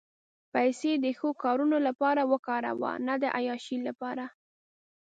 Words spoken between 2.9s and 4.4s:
نه د عیاشۍ لپاره.